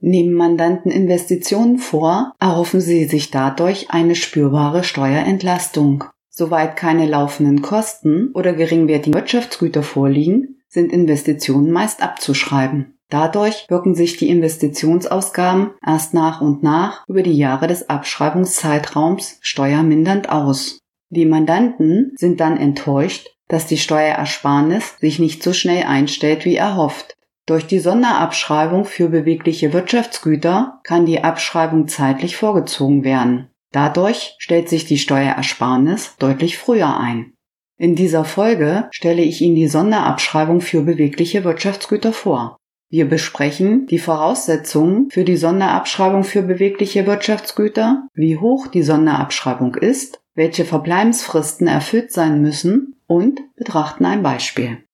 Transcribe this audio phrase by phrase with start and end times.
[0.00, 6.04] Nehmen Mandanten Investitionen vor, erhoffen sie sich dadurch eine spürbare Steuerentlastung.
[6.30, 12.96] Soweit keine laufenden Kosten oder geringwertige Wirtschaftsgüter vorliegen, sind Investitionen meist abzuschreiben.
[13.10, 20.30] Dadurch wirken sich die Investitionsausgaben erst nach und nach über die Jahre des Abschreibungszeitraums steuermindernd
[20.30, 20.78] aus.
[21.10, 27.16] Die Mandanten sind dann enttäuscht, dass die Steuerersparnis sich nicht so schnell einstellt wie erhofft.
[27.50, 33.48] Durch die Sonderabschreibung für bewegliche Wirtschaftsgüter kann die Abschreibung zeitlich vorgezogen werden.
[33.72, 37.32] Dadurch stellt sich die Steuerersparnis deutlich früher ein.
[37.76, 42.56] In dieser Folge stelle ich Ihnen die Sonderabschreibung für bewegliche Wirtschaftsgüter vor.
[42.88, 50.20] Wir besprechen die Voraussetzungen für die Sonderabschreibung für bewegliche Wirtschaftsgüter, wie hoch die Sonderabschreibung ist,
[50.36, 54.84] welche Verbleibensfristen erfüllt sein müssen und betrachten ein Beispiel.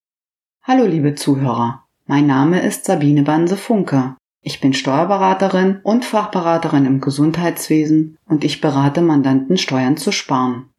[0.62, 4.16] Hallo liebe Zuhörer, mein Name ist Sabine Banse Funke.
[4.40, 10.70] Ich bin Steuerberaterin und Fachberaterin im Gesundheitswesen und ich berate Mandanten Steuern zu sparen.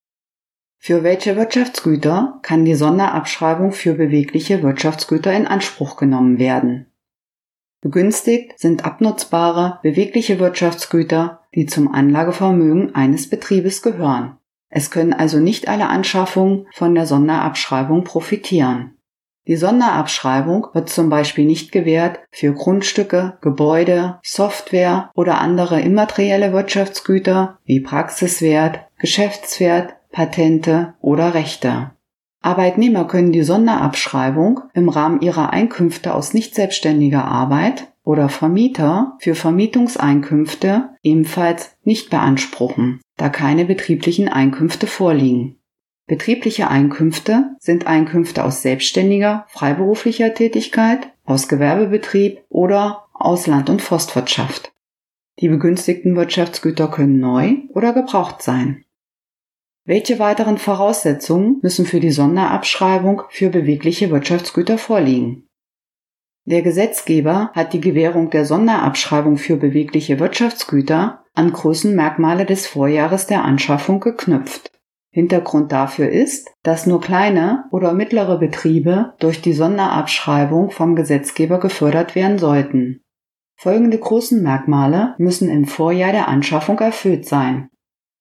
[0.78, 6.94] Für welche Wirtschaftsgüter kann die Sonderabschreibung für bewegliche Wirtschaftsgüter in Anspruch genommen werden?
[7.82, 14.38] Begünstigt sind abnutzbare, bewegliche Wirtschaftsgüter, die zum Anlagevermögen eines Betriebes gehören.
[14.70, 18.97] Es können also nicht alle Anschaffungen von der Sonderabschreibung profitieren.
[19.48, 27.58] Die Sonderabschreibung wird zum Beispiel nicht gewährt für Grundstücke, Gebäude, Software oder andere immaterielle Wirtschaftsgüter
[27.64, 31.92] wie Praxiswert, Geschäftswert, Patente oder Rechte.
[32.42, 39.36] Arbeitnehmer können die Sonderabschreibung im Rahmen ihrer Einkünfte aus nicht selbstständiger Arbeit oder Vermieter für
[39.36, 45.58] Vermietungseinkünfte ebenfalls nicht beanspruchen, da keine betrieblichen Einkünfte vorliegen.
[46.08, 54.72] Betriebliche Einkünfte sind Einkünfte aus selbstständiger, freiberuflicher Tätigkeit, aus Gewerbebetrieb oder aus Land- und Forstwirtschaft.
[55.40, 58.86] Die begünstigten Wirtschaftsgüter können neu oder gebraucht sein.
[59.84, 65.48] Welche weiteren Voraussetzungen müssen für die Sonderabschreibung für bewegliche Wirtschaftsgüter vorliegen?
[66.46, 73.44] Der Gesetzgeber hat die Gewährung der Sonderabschreibung für bewegliche Wirtschaftsgüter an Größenmerkmale des Vorjahres der
[73.44, 74.77] Anschaffung geknüpft.
[75.10, 82.16] Hintergrund dafür ist, dass nur kleine oder mittlere Betriebe durch die Sonderabschreibung vom Gesetzgeber gefördert
[82.16, 83.02] werden sollten.
[83.56, 87.70] Folgende Größenmerkmale müssen im Vorjahr der Anschaffung erfüllt sein.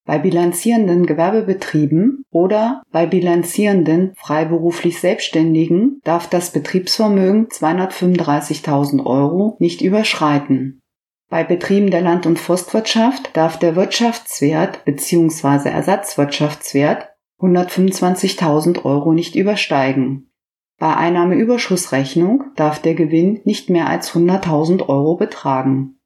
[0.06, 10.80] Bei bilanzierenden Gewerbebetrieben oder bei bilanzierenden freiberuflich Selbstständigen darf das Betriebsvermögen 235.000 Euro nicht überschreiten.
[11.28, 15.68] Bei Betrieben der Land- und Forstwirtschaft darf der Wirtschaftswert bzw.
[15.68, 17.08] Ersatzwirtschaftswert
[17.40, 20.30] 125.000 Euro nicht übersteigen.
[20.78, 25.98] Bei Einnahmeüberschussrechnung darf der Gewinn nicht mehr als 100.000 Euro betragen.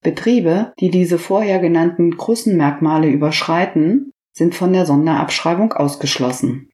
[0.00, 6.71] Betriebe, die diese vorher genannten Größenmerkmale überschreiten, sind von der Sonderabschreibung ausgeschlossen.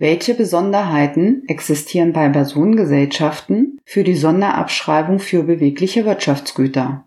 [0.00, 7.04] Welche Besonderheiten existieren bei Personengesellschaften für die Sonderabschreibung für bewegliche Wirtschaftsgüter?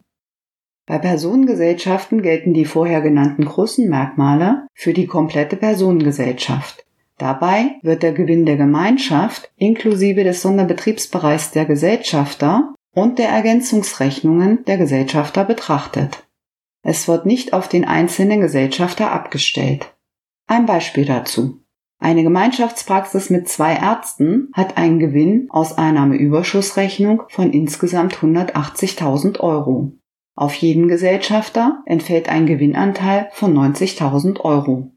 [0.87, 6.85] Bei Personengesellschaften gelten die vorher genannten Größenmerkmale für die komplette Personengesellschaft.
[7.17, 14.77] Dabei wird der Gewinn der Gemeinschaft inklusive des Sonderbetriebsbereichs der Gesellschafter und der Ergänzungsrechnungen der
[14.77, 16.27] Gesellschafter betrachtet.
[16.83, 19.93] Es wird nicht auf den einzelnen Gesellschafter abgestellt.
[20.47, 21.60] Ein Beispiel dazu.
[22.03, 29.91] Eine Gemeinschaftspraxis mit zwei Ärzten hat einen Gewinn aus Einnahmeüberschussrechnung von insgesamt 180.000 Euro.
[30.35, 34.91] Auf jeden Gesellschafter entfällt ein Gewinnanteil von 90.000 Euro.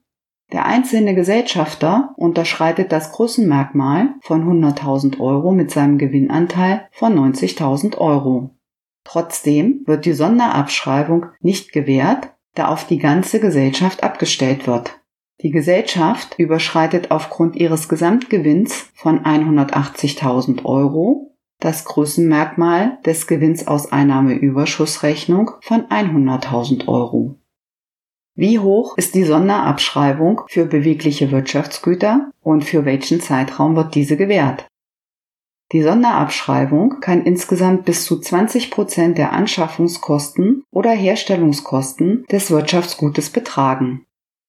[0.51, 8.57] Der einzelne Gesellschafter unterschreitet das Größenmerkmal von 100.000 Euro mit seinem Gewinnanteil von 90.000 Euro.
[9.05, 15.04] Trotzdem wird die Sonderabschreibung nicht gewährt, da auf die ganze Gesellschaft abgestellt wird.
[15.43, 25.53] Die Gesellschaft überschreitet aufgrund ihres Gesamtgewinns von 180.000 Euro das Größenmerkmal des Gewinns aus Einnahmeüberschussrechnung
[25.61, 27.38] von 100.000 Euro.
[28.37, 34.67] Wie hoch ist die Sonderabschreibung für bewegliche Wirtschaftsgüter und für welchen Zeitraum wird diese gewährt?
[35.73, 44.05] Die Sonderabschreibung kann insgesamt bis zu 20 Prozent der Anschaffungskosten oder Herstellungskosten des Wirtschaftsgutes betragen.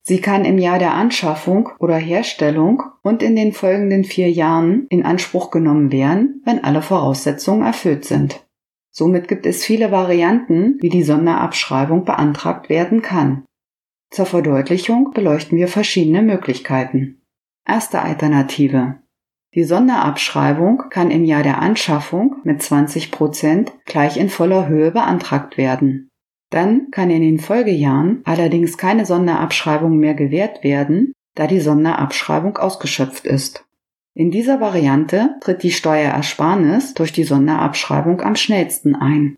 [0.08, 5.04] Sie kann im Jahr der Anschaffung oder Herstellung und in den folgenden vier Jahren in
[5.04, 8.46] Anspruch genommen werden, wenn alle Voraussetzungen erfüllt sind.
[8.92, 13.46] Somit gibt es viele Varianten, wie die Sonderabschreibung beantragt werden kann.
[14.12, 17.24] Zur Verdeutlichung beleuchten wir verschiedene Möglichkeiten.
[17.68, 19.00] Erste Alternative.
[19.56, 25.58] Die Sonderabschreibung kann im Jahr der Anschaffung mit 20 Prozent gleich in voller Höhe beantragt
[25.58, 26.12] werden.
[26.56, 33.26] Dann kann in den Folgejahren allerdings keine Sonderabschreibung mehr gewährt werden, da die Sonderabschreibung ausgeschöpft
[33.26, 33.66] ist.
[34.14, 39.38] In dieser Variante tritt die Steuerersparnis durch die Sonderabschreibung am schnellsten ein.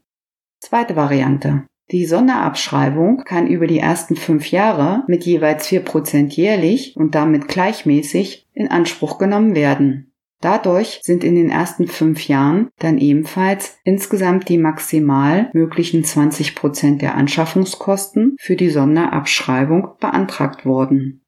[0.60, 1.64] Zweite Variante.
[1.90, 7.48] Die Sonderabschreibung kann über die ersten fünf Jahre mit jeweils vier Prozent jährlich und damit
[7.48, 10.12] gleichmäßig in Anspruch genommen werden.
[10.40, 17.02] Dadurch sind in den ersten fünf Jahren dann ebenfalls insgesamt die maximal möglichen 20 Prozent
[17.02, 21.24] der Anschaffungskosten für die Sonderabschreibung beantragt worden.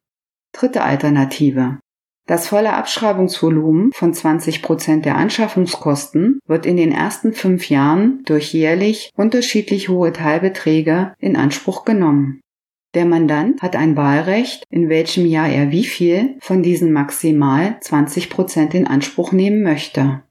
[0.53, 1.79] Dritte Alternative.
[2.27, 8.53] Das volle Abschreibungsvolumen von 20 Prozent der Anschaffungskosten wird in den ersten fünf Jahren durch
[8.53, 12.41] jährlich unterschiedlich hohe Teilbeträge in Anspruch genommen.
[12.95, 18.31] Der Mandant hat ein Wahlrecht, in welchem Jahr er wie viel von diesen maximal 20
[18.31, 20.23] Prozent in Anspruch nehmen möchte.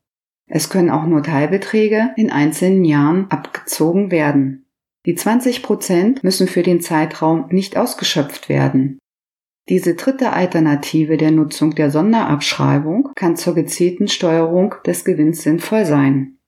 [0.47, 4.67] Es können auch nur Teilbeträge in einzelnen Jahren abgezogen werden.
[5.07, 8.99] Die 20 Prozent müssen für den Zeitraum nicht ausgeschöpft werden.
[9.69, 16.39] Diese dritte Alternative der Nutzung der Sonderabschreibung kann zur gezielten Steuerung des Gewinns sinnvoll sein.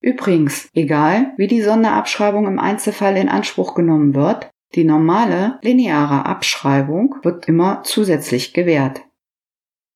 [0.00, 7.16] Übrigens, egal wie die Sonderabschreibung im Einzelfall in Anspruch genommen wird, die normale lineare Abschreibung
[7.22, 9.00] wird immer zusätzlich gewährt.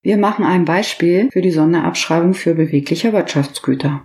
[0.03, 4.03] Wir machen ein Beispiel für die Sonderabschreibung für bewegliche Wirtschaftsgüter.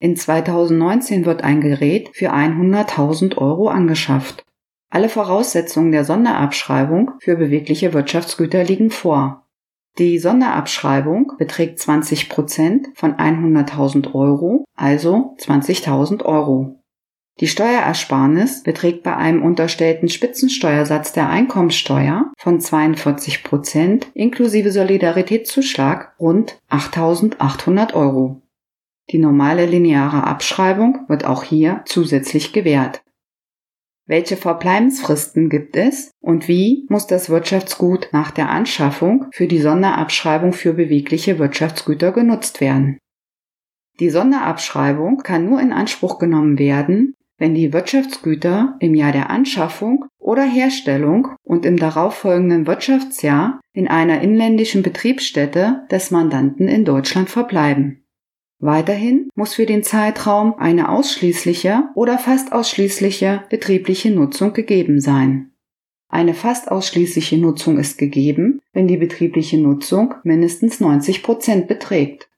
[0.00, 4.44] In 2019 wird ein Gerät für 100.000 Euro angeschafft.
[4.90, 9.46] Alle Voraussetzungen der Sonderabschreibung für bewegliche Wirtschaftsgüter liegen vor.
[9.98, 16.77] Die Sonderabschreibung beträgt 20 Prozent von 100.000 Euro, also 20.000 Euro.
[17.40, 26.58] Die Steuerersparnis beträgt bei einem unterstellten Spitzensteuersatz der Einkommensteuer von 42 Prozent inklusive Solidaritätszuschlag rund
[26.68, 28.42] 8.800 Euro.
[29.10, 33.02] Die normale lineare Abschreibung wird auch hier zusätzlich gewährt.
[34.04, 40.52] Welche Verbleibensfristen gibt es und wie muss das Wirtschaftsgut nach der Anschaffung für die Sonderabschreibung
[40.52, 42.98] für bewegliche Wirtschaftsgüter genutzt werden?
[44.00, 50.04] Die Sonderabschreibung kann nur in Anspruch genommen werden, wenn die Wirtschaftsgüter im Jahr der Anschaffung
[50.18, 58.04] oder Herstellung und im darauffolgenden Wirtschaftsjahr in einer inländischen Betriebsstätte des Mandanten in Deutschland verbleiben.
[58.60, 65.52] Weiterhin muss für den Zeitraum eine ausschließliche oder fast ausschließliche betriebliche Nutzung gegeben sein.
[66.08, 72.28] Eine fast ausschließliche Nutzung ist gegeben, wenn die betriebliche Nutzung mindestens 90 Prozent beträgt.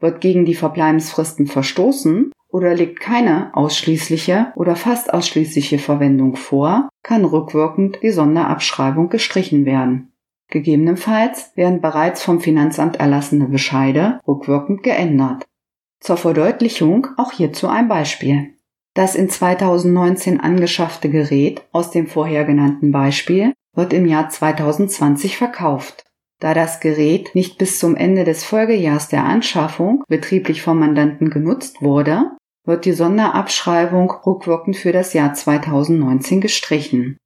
[0.00, 7.24] Wird gegen die Verbleibensfristen verstoßen oder liegt keine ausschließliche oder fast ausschließliche Verwendung vor, kann
[7.24, 10.12] rückwirkend die Sonderabschreibung gestrichen werden.
[10.48, 15.46] Gegebenenfalls werden bereits vom Finanzamt erlassene Bescheide rückwirkend geändert.
[15.98, 18.54] Zur Verdeutlichung auch hierzu ein Beispiel.
[18.94, 26.04] Das in 2019 angeschaffte Gerät aus dem vorher genannten Beispiel wird im Jahr 2020 verkauft.
[26.38, 31.80] Da das Gerät nicht bis zum Ende des Folgejahrs der Anschaffung betrieblich vom Mandanten genutzt
[31.80, 32.32] wurde,
[32.64, 37.16] wird die Sonderabschreibung rückwirkend für das Jahr 2019 gestrichen.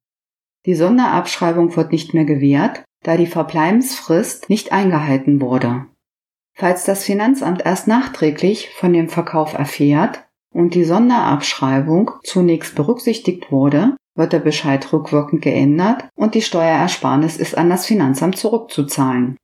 [0.65, 5.85] Die Sonderabschreibung wird nicht mehr gewährt, da die Verbleibensfrist nicht eingehalten wurde.
[6.55, 13.95] Falls das Finanzamt erst nachträglich von dem Verkauf erfährt und die Sonderabschreibung zunächst berücksichtigt wurde,
[14.15, 19.37] wird der Bescheid rückwirkend geändert und die Steuerersparnis ist an das Finanzamt zurückzuzahlen.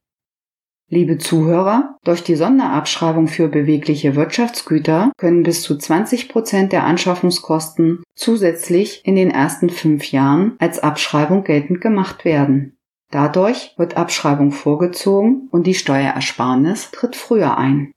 [0.89, 8.03] Liebe Zuhörer, durch die Sonderabschreibung für bewegliche Wirtschaftsgüter können bis zu 20 Prozent der Anschaffungskosten
[8.15, 12.77] zusätzlich in den ersten fünf Jahren als Abschreibung geltend gemacht werden.
[13.11, 17.91] Dadurch wird Abschreibung vorgezogen und die Steuerersparnis tritt früher ein.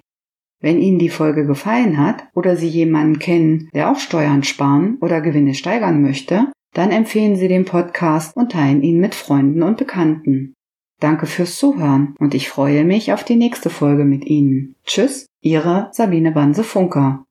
[0.60, 5.20] Wenn Ihnen die Folge gefallen hat oder Sie jemanden kennen, der auch Steuern sparen oder
[5.20, 10.54] Gewinne steigern möchte, dann empfehlen Sie den Podcast und teilen ihn mit Freunden und Bekannten.
[11.00, 14.76] Danke fürs Zuhören und ich freue mich auf die nächste Folge mit Ihnen.
[14.84, 17.27] Tschüss, Ihre Sabine Banse-Funker.